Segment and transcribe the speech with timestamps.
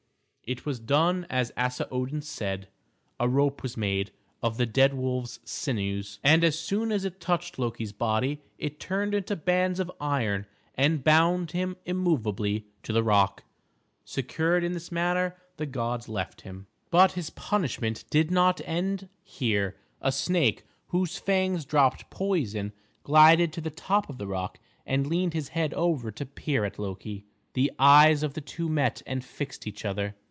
[0.43, 2.67] It was done as Asa Odin said.
[3.21, 4.11] A rope was made
[4.43, 9.13] of the dead wolves' sinews, and as soon as it touched Loki's body it turned
[9.13, 10.45] into bands of iron
[10.75, 13.45] and bound him immovably to the rock.
[14.03, 16.67] Secured in this manner the gods left him.
[16.91, 16.97] [Illustration: THE
[17.43, 19.77] PUNISHMENT OF LOKI.] But his punishment did not end here.
[20.01, 22.73] A snake, whose fangs dropped poison,
[23.03, 26.77] glided to the top of the rock and leaned his head over to peer at
[26.77, 27.25] Loki.
[27.53, 30.13] The eyes of the two met and fixed each other.